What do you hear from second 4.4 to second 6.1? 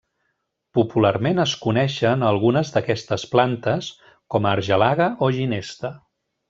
a argelaga o ginesta.